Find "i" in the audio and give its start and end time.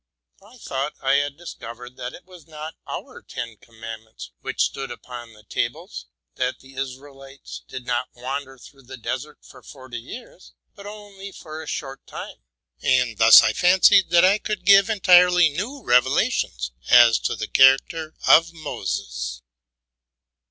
0.41-0.57, 1.03-1.17, 13.43-13.53, 14.25-14.37